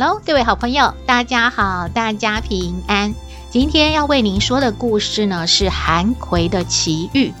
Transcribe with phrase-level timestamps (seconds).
[0.00, 3.12] Hello，各位好朋友，大家好，大家平安。
[3.50, 7.32] 今天要为您说的故事呢，是韩奎的奇遇。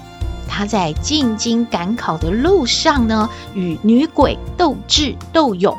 [0.48, 5.72] 他在进京赶考的路上呢，与女鬼斗智斗勇。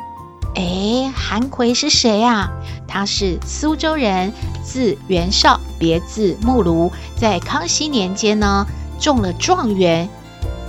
[0.56, 2.50] 哎，韩奎是谁啊？
[2.88, 4.32] 他是苏州人，
[4.64, 8.66] 字元绍，别字木庐，在康熙年间呢，
[9.02, 10.08] 中了状元，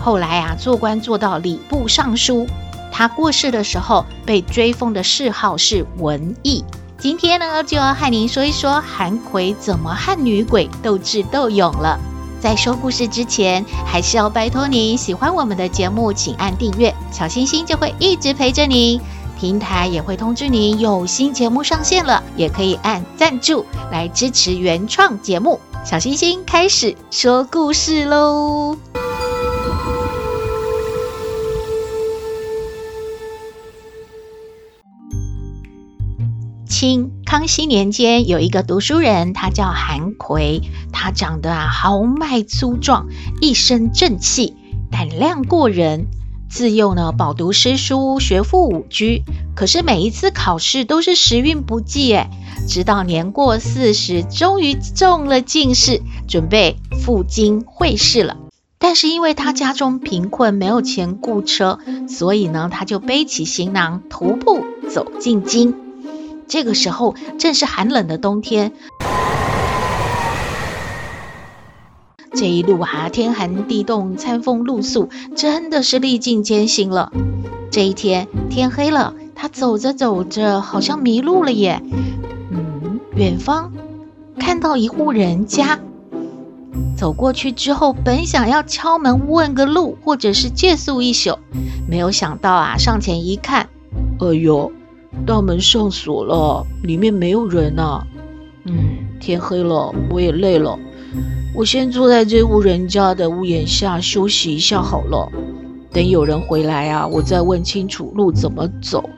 [0.00, 2.48] 后来啊，做官做到礼部尚书。
[2.92, 6.64] 他过世的时候，被追封的谥号是文艺。
[6.98, 11.98] 今天呢，就要和您说一说韩奎怎么和女鬼斗智斗勇了。
[12.40, 19.00] 在说故事之前，还是要拜托您喜欢我们的节目，请按订阅，小星星就会一直陪着您。
[19.38, 25.58] 平台也会通知您有新节目上线了，也可以按赞助来支持原创节目。
[25.82, 28.76] 小星星开始说故事喽。
[36.80, 40.62] 清康熙年间，有一个读书人，他叫韩奎。
[40.90, 43.08] 他长得啊豪迈粗壮，
[43.42, 44.54] 一身正气，
[44.90, 46.06] 胆量过人。
[46.48, 49.04] 自幼呢饱读诗书，学富五车。
[49.54, 52.30] 可是每一次考试都是时运不济诶，
[52.66, 58.38] 直到年过四十，终于中了进士，准备赴京会试了。
[58.78, 65.74] 但是因为他家中贫困，没有钱雇车，所以呢他就背起行囊，徒步走进京。
[66.50, 68.72] 这个时候正是寒冷的冬天，
[72.34, 77.12] 这一路啊，天寒地冻，餐风露宿，真的是历尽艰辛了。
[77.70, 81.80] 这一天天黑了，他走着走着，好像迷路了耶。
[82.50, 83.72] 嗯，远方
[84.40, 85.78] 看到一户人家，
[86.96, 91.38] 走过去之后，本想要敲门问个路，或者是借宿一宿，
[91.88, 93.68] 没有想到啊，上前一看，
[94.18, 94.72] 哎呦！
[95.26, 98.06] 大门上锁了，里面没有人啊。
[98.64, 100.78] 嗯，天黑了，我也累了，
[101.54, 105.30] 我先坐在这户人家的屋檐下休息一下好了。
[105.92, 109.10] 等有人回来啊，我再问清楚路怎么走，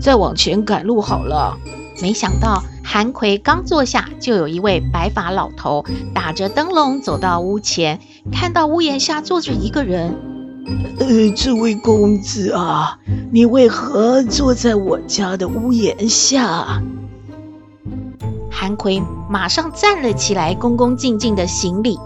[0.00, 1.56] 再往前赶路好了。
[2.00, 5.84] 没想到韩奎刚坐下，就有一位白发老头
[6.14, 8.00] 打着灯笼走到屋前，
[8.32, 10.33] 看到屋檐下坐着一个人。
[10.98, 12.98] 呃，这位公子啊，
[13.30, 16.82] 你为何坐在我家的屋檐下？
[18.50, 21.98] 韩奎马上站了起来，恭恭敬敬的行礼，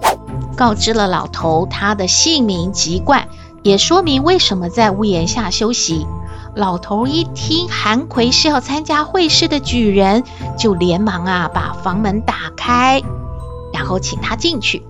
[0.57, 3.29] 告知了老头他的姓名籍贯，
[3.63, 6.07] 也说明为什么在屋檐下休息。
[6.57, 10.25] 老头一听韩奎是要参加会试的举人，
[10.59, 13.01] 就连忙啊把房门打开，
[13.73, 14.83] 然后请他进去。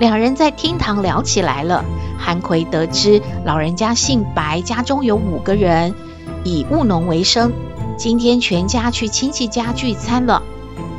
[0.00, 1.84] 两人在厅堂聊起来了。
[2.18, 5.94] 韩奎得知老人家姓白，家中有五个人，
[6.42, 7.52] 以务农为生。
[7.98, 10.42] 今天全家去亲戚家聚餐了。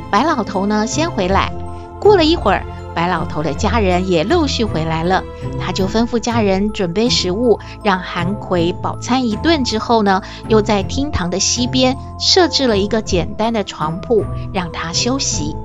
[0.08, 1.52] 白老头呢，先回来。
[1.98, 2.64] 过了一会儿，
[2.94, 5.24] 白老头的家人也陆续回来了。
[5.60, 15.56] 他就吩咐家人准备食物，让韩奎饱餐一顿之后呢，又在厅堂的西边设置了一个简单的床铺，让他休息。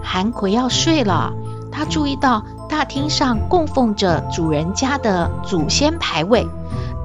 [0.00, 1.32] 韩奎要睡了。
[1.76, 6.46] 他注意到大厅上供奉着主人家的祖先牌位，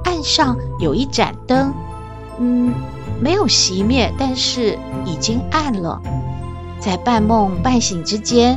[0.04, 1.74] 案上有一盏灯，
[2.38, 2.72] 嗯，
[3.20, 6.00] 没有熄灭，但是已经暗了。
[6.78, 8.56] 在半梦半醒之间，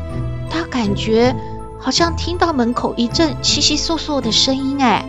[0.51, 1.35] 他感觉
[1.79, 5.03] 好像听到门口一阵窸窸窣窣的声音，哎，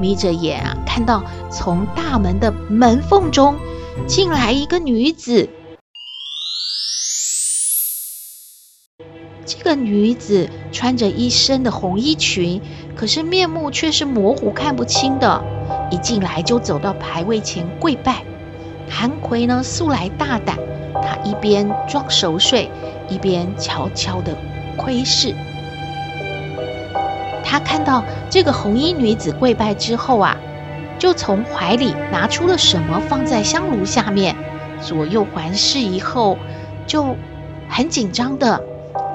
[0.00, 3.54] 眯着眼啊，看到从大门的门缝中
[4.06, 5.50] 进来一个女子。
[9.64, 12.60] 个女子穿着一身的红衣裙，
[12.94, 15.42] 可是面目却是模糊看不清的。
[15.90, 18.22] 一进来就走到牌位前跪拜。
[18.90, 20.58] 韩奎呢，素来大胆，
[20.92, 22.70] 他一边装熟睡，
[23.08, 24.36] 一边悄悄的
[24.76, 25.34] 窥视。
[27.42, 30.36] 他看到这个红衣女子跪拜之后啊，
[30.98, 34.36] 就从怀里拿出了什么放在香炉下面，
[34.82, 36.36] 左右环视以后，
[36.86, 37.16] 就
[37.68, 38.62] 很紧张的。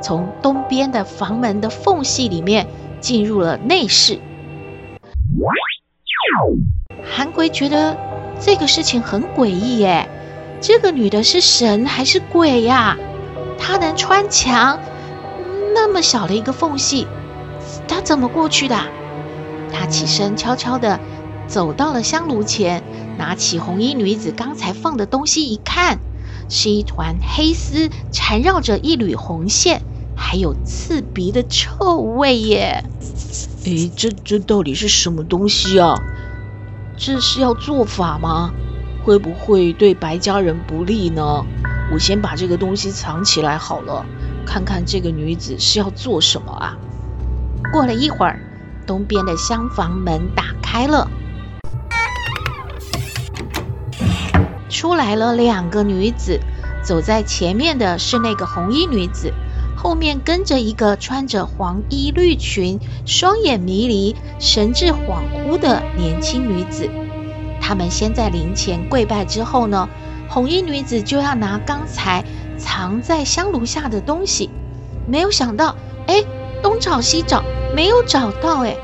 [0.02, 2.68] 从东边的房门的缝隙里面
[3.02, 4.20] 进入了内室。
[7.04, 7.98] 韩奎觉得
[8.40, 10.08] 这个事情很诡异耶，
[10.62, 12.98] 这个女的是神还是鬼呀？
[13.58, 14.80] 她能穿墙，
[15.74, 17.08] 那么小的一个缝隙，
[17.88, 18.78] 她怎么过去的？
[19.72, 21.00] 她起身，悄悄地
[21.48, 22.84] 走到了香炉前，
[23.18, 26.00] 拿起红衣女子刚才放的东西一看，
[26.48, 29.82] 是一团黑丝缠绕着一缕红线，
[30.20, 32.84] 还有刺鼻的臭味耶！
[33.64, 35.96] 诶，这这到底是什么东西啊？
[36.98, 38.52] 这是要做法吗？
[39.04, 41.46] 会不会对白家人不利呢？
[41.92, 44.06] 我先把这个东西藏起来好了，
[44.46, 46.78] 看看这个女子是要做什么啊。
[47.72, 48.40] 过了一会儿，
[48.86, 51.10] 东边的厢房门打开了，
[54.70, 56.40] 出来了两个女子。
[56.82, 59.34] 走在前面的是那个红衣女子，
[59.82, 66.90] 后面跟着一个穿着黄衣绿裙、双眼迷离、神志恍惚的年轻女子。
[67.62, 69.88] 他们先在灵前跪拜之后呢，
[70.28, 72.26] 红衣女子就要拿刚才
[72.58, 74.50] 藏在香炉下的东西，
[75.08, 75.78] 没有想到，
[76.08, 76.26] 哎，
[76.62, 77.42] 东找西找，
[77.74, 78.76] 没有找到，哎，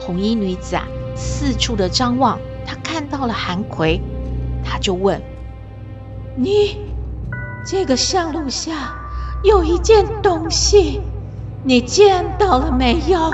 [0.00, 4.00] 红衣女子啊，四处的张望，她看到了韩奎，
[4.64, 5.20] 她就问
[6.36, 6.78] ：“你
[7.66, 8.94] 这个香炉下
[9.42, 11.00] 有一件东西，
[11.62, 13.32] 你见到了没有？”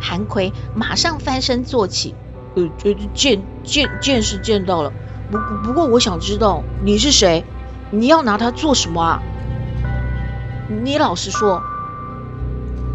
[0.00, 2.14] 韩奎马上翻身坐起。
[2.56, 4.92] 呃，这见见见是见到了，
[5.30, 7.44] 不不过我想知道你是谁，
[7.90, 9.22] 你要拿它做什么啊？
[10.82, 11.62] 你老实说。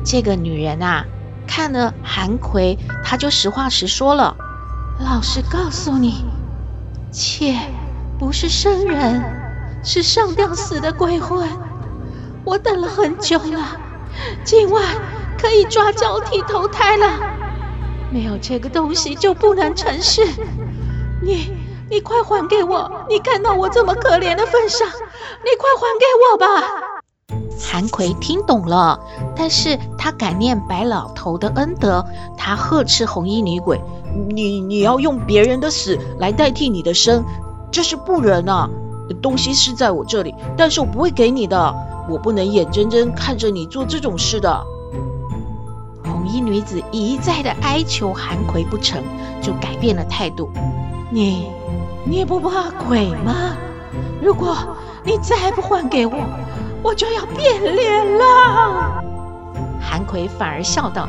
[0.04, 1.06] 这个女人啊，
[1.48, 4.36] 看了韩奎，她就实话实说了。
[5.00, 6.26] 老实告诉你，
[7.12, 7.56] 妾
[8.20, 9.24] 不是生人，
[9.86, 11.48] 是上吊死的鬼魂。
[12.44, 13.80] 我等了很久了，
[14.44, 14.84] 今晚
[15.40, 17.08] 可以抓交替投胎了。
[18.12, 20.26] 没有这个东西就不能成事。
[21.22, 21.52] 你
[21.90, 23.06] 你快还给我！
[23.08, 26.68] 你看到我这么可怜的份上，你快还给我吧！
[27.60, 29.00] 韩奎听懂了，
[29.36, 32.06] 但是他感念白老头的恩德，
[32.38, 33.80] 他呵斥红衣女鬼
[34.30, 37.24] ：“你你要用别人的死来代替你的生，
[37.72, 38.70] 这是不仁啊！
[39.14, 41.76] 东西是在我这里，但是我不会给你的，
[42.10, 44.64] 我不能眼睁睁看着你做这种事的。”
[46.04, 49.04] 红衣女子一再的哀求韩奎不成，
[49.42, 50.50] 就改变了态度。
[51.12, 51.48] 你，
[52.04, 53.56] 你不怕鬼吗？
[54.22, 54.56] 如果
[55.04, 56.14] 你再不还给我，
[56.82, 59.04] 我就要变脸了。
[59.80, 61.08] 韩奎反而笑道：“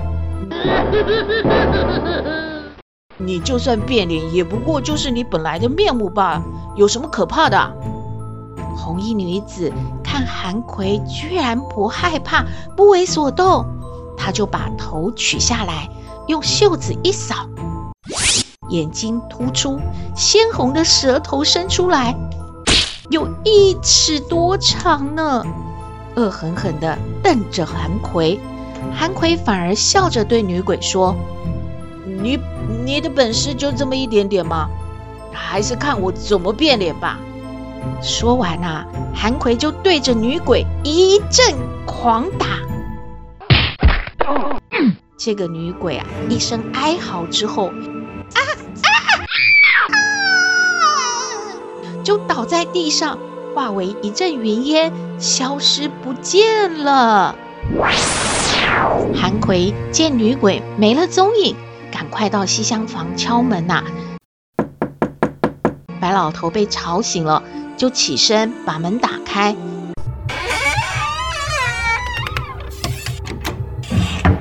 [3.18, 6.42] 你就算变脸，也不过就是你本来的面目吧，
[6.76, 7.72] 有什么可怕的？”
[8.76, 9.72] 红衣女子
[10.04, 12.44] 看韩奎居然不害怕，
[12.76, 13.64] 不为所动。
[14.16, 15.88] 她就把头取下来，
[16.26, 17.48] 用袖子一扫，
[18.68, 19.80] 眼睛突出，
[20.14, 22.14] 鲜红的舌头伸出来，
[23.10, 25.44] 有一尺多长呢，
[26.16, 28.38] 恶狠狠地瞪着韩奎。
[28.94, 31.16] 韩奎反而笑着对女鬼说
[32.22, 32.38] ：“你
[32.84, 34.68] 你的本事就这么一点点吗？
[35.32, 37.18] 还是看我怎么变脸吧。”
[38.02, 38.84] 说完啊，
[39.14, 41.54] 韩奎就对着女鬼一阵
[41.86, 42.46] 狂打。
[45.16, 47.72] 这个女鬼啊，一声哀嚎之后，啊
[48.34, 48.50] 啊
[48.82, 48.90] 啊，
[52.02, 53.18] 就倒在地上，
[53.54, 57.34] 化为一阵云烟，消失不见了。
[59.14, 61.56] 韩奎见女鬼没了踪影，
[61.90, 63.82] 赶快到西厢房敲门呐、
[66.00, 67.42] 白老头被吵醒了，
[67.76, 69.56] 就起身把门打开。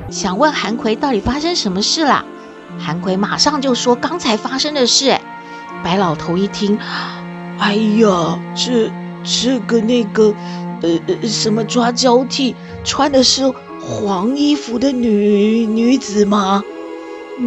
[0.09, 2.25] 想问韩奎到底发生什么事了？
[2.79, 5.17] 韩奎马上就说刚才发生的事。
[5.83, 6.79] 白老头一听，
[7.59, 8.91] 哎呀，这
[9.23, 10.33] 这个那个，
[10.81, 13.43] 呃呃，什么抓交替，穿的是
[13.79, 16.63] 黄衣服的女女子吗？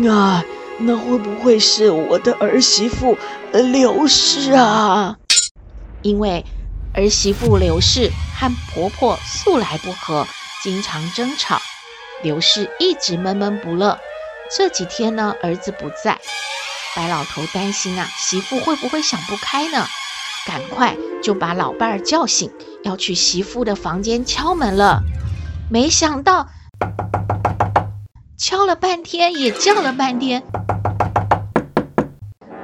[0.08, 0.44] 啊，
[0.78, 3.16] 那会不会是我的儿媳妇
[3.52, 5.16] 刘氏啊？
[6.02, 6.44] 因为
[6.94, 10.26] 儿媳妇刘氏和婆婆素来不和，
[10.62, 11.60] 经常争吵。
[12.22, 13.98] 刘氏一直闷闷不乐，
[14.56, 16.18] 这几天呢，儿子不在，
[16.94, 19.86] 白老头担心啊，媳妇会不会想不开呢？
[20.46, 22.50] 赶快就把老伴儿叫醒，
[22.82, 25.02] 要去媳妇的房间敲门了。
[25.70, 26.48] 没想到
[28.38, 30.44] 敲了半天也叫了半天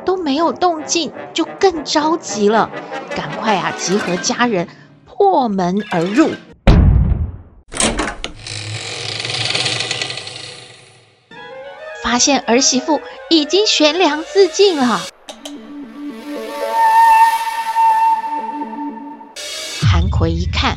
[0.06, 2.70] 都没有动静就更着急了
[3.16, 4.68] 赶快啊集合家人
[5.04, 6.30] 破门而入。
[12.04, 15.00] 发现儿媳妇已经悬梁自尽了。
[19.82, 20.76] 韩奎一看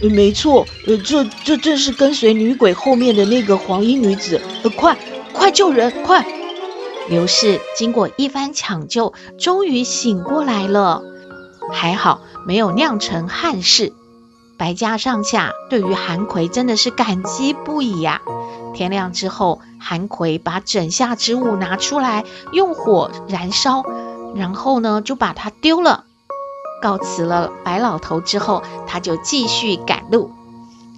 [0.00, 4.40] 呃，没错，呃，这这正是跟随女鬼后面的那个黄衣女子。
[4.62, 4.96] 呃，快
[5.32, 6.26] 快救人，快！
[7.08, 11.02] 刘氏经过一番抢救，终于醒过来了，
[11.72, 13.92] 还好没有酿成憾事。
[14.56, 18.74] 白家上下对于韩奎真的是感激不已呀、啊。
[18.74, 23.82] 天亮之后，韩奎把枕下之物拿出来，用火燃烧，
[24.36, 26.04] 然后呢就把它丢了。
[26.80, 30.30] 告辞了白老头之后，他就继续赶路。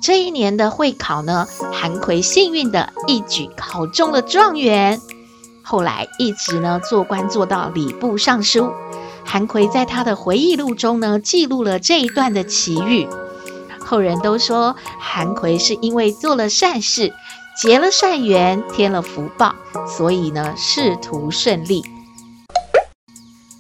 [0.01, 5.01] 这一年的会考呢，韩奎幸运的一举考中了状元，
[5.63, 8.73] 后来一直呢做官做到礼部尚书。
[9.25, 13.07] 韩奎在他的回忆录中呢记录了这一段的奇遇。
[13.79, 17.13] 后人都说，韩奎是因为做了善事，
[17.61, 19.55] 结了善缘，添了福报，
[19.87, 21.85] 所以呢，仕途顺利。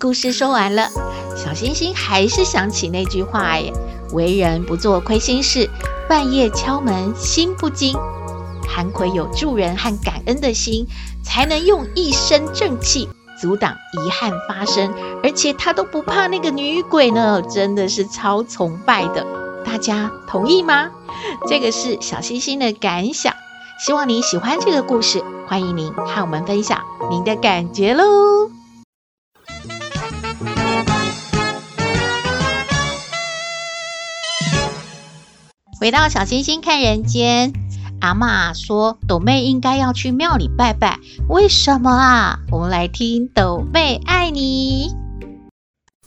[0.00, 0.88] 故事说完了，
[1.36, 3.70] 小星星还是想起那句话耶：
[4.12, 5.68] 为人不做亏心事，
[6.08, 7.94] 半夜敲门心不惊。
[8.66, 10.86] 韩奎有助人和感恩的心，
[11.22, 19.26] 才能用一身正气阻挡遗憾发生，而且他都不怕那个女鬼呢，真的是超崇拜的。
[19.66, 20.90] 大家同意吗？
[21.46, 23.34] 这个是小星星的感想，
[23.78, 26.80] 希望您喜欢这个故事，欢迎您和我们分享
[27.10, 28.49] 您的感觉喽。
[35.80, 37.54] 回到小星星看人间，
[38.02, 42.40] 阿妈说斗妹应该要去庙里拜拜，为什么啊？
[42.52, 44.90] 我们来听斗妹爱你。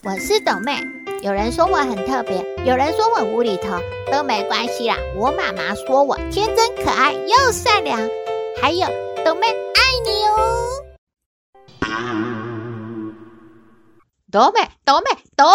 [0.04, 0.78] 我是斗妹。
[1.24, 3.80] 有人说我很特别，有人说我无厘头，
[4.12, 4.96] 都没关系啦。
[5.18, 8.00] 我妈妈说我天真可爱又善良，
[8.62, 8.86] 还有
[9.26, 10.38] 斗妹爱你哦。
[14.32, 15.46] 斗妹，斗妹，斗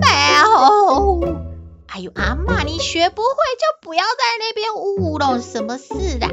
[0.00, 0.08] 妹
[0.42, 1.47] 哦！
[1.88, 3.28] 哎呦，阿嬷，你学不会
[3.58, 6.28] 就不要在那边呜喽，什么事啊？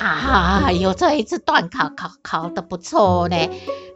[0.00, 3.36] 啊，哎呦，这一次段考考考得不错呢。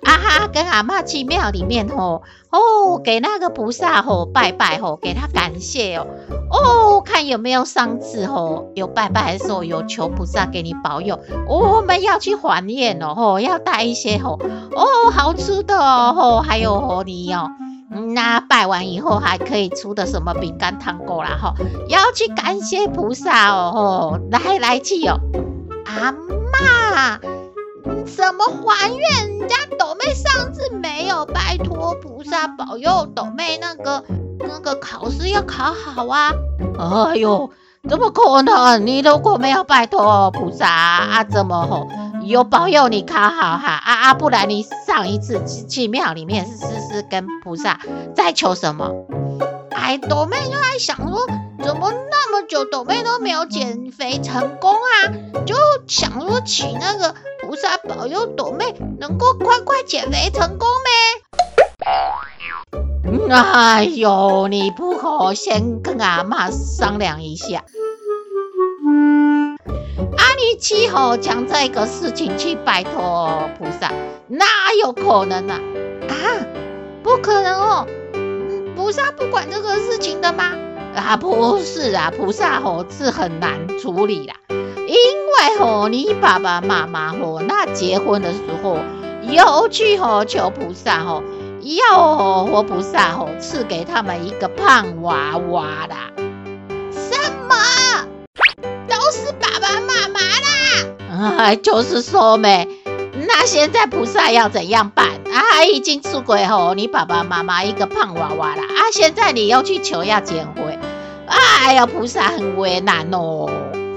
[0.02, 6.07] 啊哈，跟阿嬷去庙里面吼，哦，给那个菩萨吼拜拜吼，给他感谢哦，
[6.50, 14.38] 哦，看有没有上次吼有拜拜的时候有求菩萨给你保佑，我们要去还愿哦，吼，要带一些吼，
[14.75, 17.50] 哦，好吃的哦吼，还有吼你哦，
[18.14, 21.54] 那拜完以后还可以出的什么饼干糖果啦吼，
[21.88, 25.18] 要去感谢菩萨哦，吼，来来去哦，
[25.87, 27.18] 阿嬷。
[28.06, 29.38] 怎么还愿？
[29.38, 34.04] 人家斗妹上次没有拜托菩萨保佑斗妹那个
[34.38, 36.32] 那个考试要考好啊！
[36.78, 37.50] 哎呦，
[37.88, 38.87] 怎么可能？
[38.87, 41.88] 你如果没有拜托菩萨啊，怎么吼
[42.23, 43.81] 有保佑你考好哈？
[43.85, 47.81] 啊啊，不然你上一次去去庙里面是思思跟菩萨
[48.15, 48.91] 在求什么？
[49.71, 51.27] 哎，朵妹就在想说，
[51.65, 55.12] 怎么那么久朵妹都没有减肥成功啊？
[55.47, 55.55] 就
[55.87, 57.15] 想说请那个。
[57.43, 60.91] 菩萨保佑朵妹能够快快减肥成功呗！
[63.31, 67.65] 哎呦，你不可先跟阿嬷商量一下？
[70.40, 73.92] 你气候将这个事情去拜托菩萨，
[74.26, 74.47] 哪
[74.80, 75.61] 有可能啊？
[76.09, 76.14] 啊，
[77.02, 77.87] 不可能哦！
[78.75, 80.52] 菩萨不管这个事情的吗？
[80.97, 84.35] 啊，不是啊，菩萨吼是很难处理啦。
[84.49, 88.78] 因为吼，你爸爸妈妈吼，那结婚的时候
[89.23, 91.23] 有去吼求菩萨吼，
[91.61, 96.11] 要吼活菩萨吼赐给他们一个胖娃娃啦。
[99.11, 101.37] 是爸爸妈妈啦？
[101.38, 102.69] 哎，就是说没。
[103.26, 105.09] 那现在菩萨要怎样办？
[105.33, 108.62] 啊，已经出轨吼，你爸爸妈妈一个胖娃娃啦。
[108.62, 110.79] 啊，现在你又去求要减肥，
[111.26, 113.50] 哎呀，菩萨很为难哦。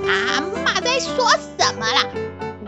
[0.08, 0.44] 啊。
[0.84, 2.04] 在说什么啦？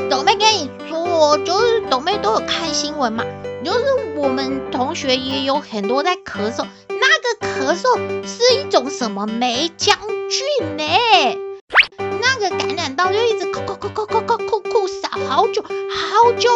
[0.09, 3.25] 斗妹跟你说，就是斗妹都有看新闻嘛，
[3.63, 3.79] 就是
[4.15, 9.95] 我们同学也有很多在咳嗽，那个咳嗽是一种什么霉浆
[10.29, 10.85] 菌呢？
[12.97, 16.49] 那个感染到就一直咳咳咳咳咳咳咳咳嗽好久好久，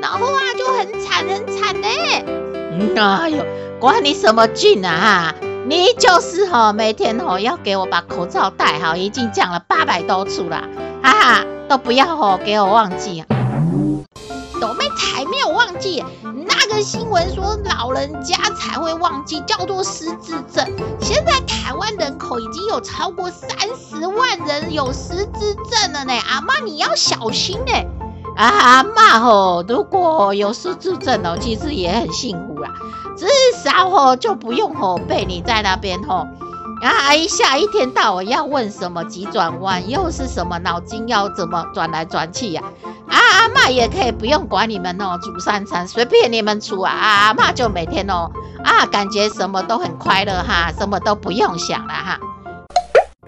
[0.00, 1.88] 然后啊就很惨很惨呢。
[2.96, 3.44] 哎呦，
[3.78, 5.34] 管你什么劲啊？
[5.66, 10.62] 你就是吼，每天吼要给我把口罩戴好，已经讲了八百多次了。
[11.02, 13.26] 哈哈，都不要吼，给我忘记啊！
[15.00, 20.76] 还没有忘记，那个新闻说老人家才会忘记，叫做失智症。
[21.00, 27.72] 现在台湾人口已经有超过三十万人有失智症了呢，阿嬷你要小心呢。
[28.36, 32.70] 阿嬷吼，如果有失智症哦，其实也很幸福啦，
[33.16, 33.26] 至
[33.64, 36.26] 少吼就不用吼被你在那边吼。
[36.80, 42.62] 啊，一下一天到晚要问什么急转弯，又是什么脑筋要怎么转来转去呀？
[43.06, 48.30] 啊，阿嬷也可以不用管你们哦，煮三餐随便你们煮啊，阿嬷就每天哦
[48.64, 52.18] 啊，感觉什么都很快乐哈，什么都不用想了哈。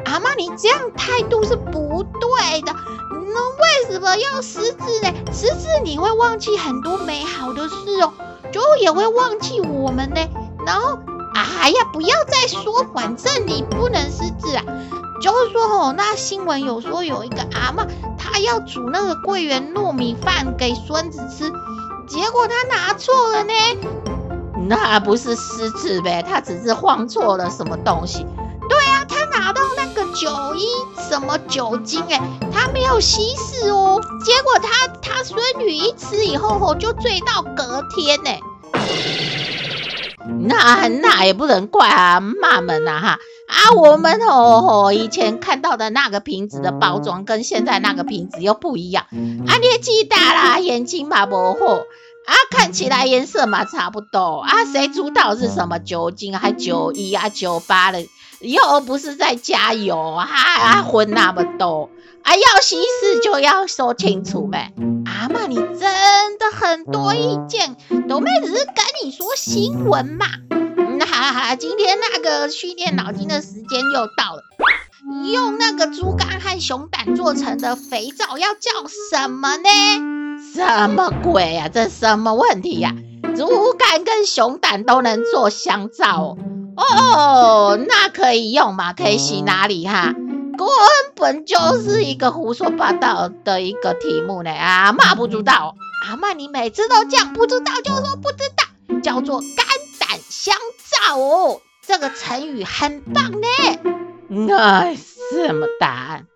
[0.06, 2.74] 阿嬷，你这样态度是不对的，
[3.10, 5.12] 那为什么要失智呢？
[5.30, 8.14] 失智你会忘记很多美好的事哦，
[8.50, 10.20] 就也会忘记我们呢，
[10.64, 10.98] 然后。
[11.34, 14.64] 哎呀，不要再说，反正你不能失智啊。
[15.20, 17.86] 就是说哦，那新闻有说有一个阿嬷，
[18.18, 21.48] 她要煮那个桂圆糯米饭给孙子吃，
[22.08, 23.52] 结果她拿错了呢。
[24.68, 28.26] 那不是失智呗，她只是放错了什么东西。
[28.68, 30.66] 对啊，她拿到那个九一
[31.08, 32.20] 什么酒精诶，
[32.52, 34.00] 她没有稀释哦。
[34.24, 38.30] 结果她她孙女一吃以后吼，就醉到隔天呢。
[40.48, 43.18] 那那也不能怪啊，妈们呐哈。
[43.48, 49.04] 啊，我们吼吼以前看到的那个瓶子的包装跟现在那个瓶子又不一样。
[49.46, 51.76] 啊，年纪大啦，眼睛嘛不好
[52.24, 54.38] 啊，看起来颜色嘛差不多。
[54.40, 58.06] 啊，谁知道是什么酒精还九一啊九八的，
[58.40, 61.90] 又不是在加油啊，啊混那么多。
[62.22, 64.72] 啊，要稀释就要说清楚呗。
[65.22, 65.78] 阿嬷，你真
[66.36, 67.76] 的很多意见，
[68.08, 68.74] 斗妹只是跟
[69.04, 70.26] 你说新闻嘛。
[70.98, 74.42] 那，今天那个训练脑筋的时间又到了。
[75.32, 78.70] 用那个猪肝和熊胆做成的肥皂要叫
[79.12, 79.68] 什么呢？
[80.54, 81.68] 什么鬼呀、啊？
[81.72, 83.30] 这什么问题呀、啊？
[83.36, 86.36] 猪肝跟熊胆都能做香皂
[86.76, 88.92] 哦，哦，那可以用吗？
[88.92, 90.16] 可以洗哪里哈？
[90.56, 90.68] 根
[91.14, 94.50] 本就是一个胡说八道的一个题目呢！
[94.50, 95.74] 阿嬷不知道，
[96.06, 98.64] 阿嬷你每次都讲不知道就说不知道，
[99.00, 99.66] 叫做肝
[100.00, 100.54] 胆相
[101.08, 103.46] 照哦，这个成语很棒呢。
[104.56, 104.96] 哎，
[105.32, 106.26] 什么答案？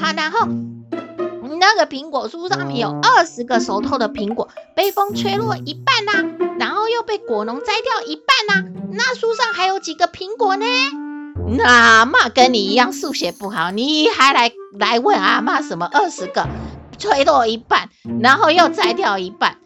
[0.00, 10.66] 好，然后那个苹果树上面有二十个熟透的苹果，被风吹落一半呐、啊，然后又被果农摘掉一半呐、啊，那树上还有几个苹果呢？
[11.46, 16.46] 那阿嬷跟你一样数学不好，你还来来问阿嬷什么二十个，
[16.98, 17.88] 吹落一半，
[18.20, 19.58] 然后又摘掉一半，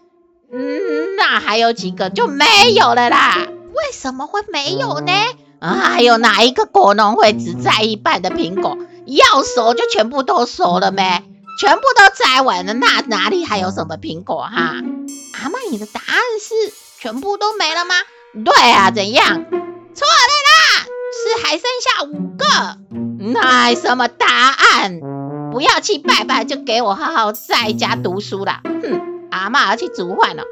[0.52, 3.36] 嗯，那还有几个就没有了啦？
[3.74, 5.12] 为什么会没有呢？
[5.60, 8.76] 啊，还有哪一个果农会只摘一半的苹果？
[9.06, 11.24] 要熟就全部都熟了没？
[11.58, 14.76] 全部都摘完了，那哪里还有什么苹果哈？
[15.42, 17.94] 阿妈，你的答案是全部都没了吗？
[18.44, 19.44] 对啊，怎样？
[19.94, 20.32] 错了
[21.22, 22.44] 是还剩下五个，
[23.32, 25.00] 那什么答案？
[25.52, 28.60] 不要去拜拜，就给我好好在家读书啦。
[28.64, 30.42] 哼，阿嬷要去煮饭了。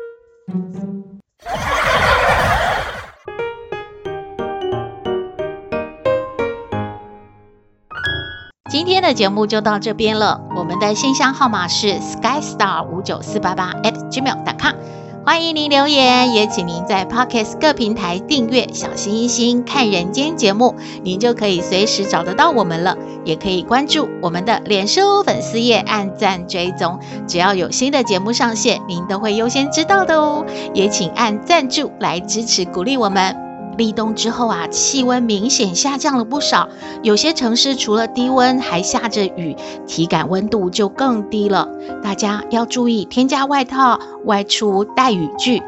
[8.71, 14.75] 今天的节目就到这边了，我们的信箱号码是 skystar 五九四八八 at gmail.com。
[15.23, 22.97] 欢迎您留言，也请您在 Pocket 各平台订阅“小星星看人间”节目，您就可以随时找得到我们了。
[23.25, 30.45] 也可以关注我们的脸书粉丝页，按赞追踪，只要有新的节目上线，您都会优先知道的哦。
[30.73, 33.50] 也请按赞助来支持鼓励我们。
[33.79, 36.69] 立冬之后啊，气温明显下降了不少，
[37.03, 39.57] 有些城市除了低温，还下着雨，
[39.87, 41.69] 体感温度就更低了。
[42.03, 45.63] 大家要注意添加外套，外出带雨具，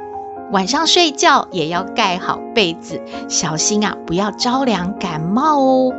[0.52, 5.94] 晚上睡觉也要盖好被子，小心啊，不要着凉感冒哦。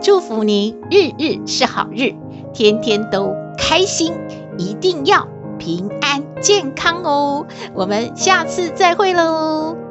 [0.00, 2.14] 祝福您日日是好日，
[2.54, 4.14] 天天都开心，
[4.56, 5.26] 一定要
[5.58, 7.46] 平安健康哦。
[7.74, 9.85] 我们下次再会喽。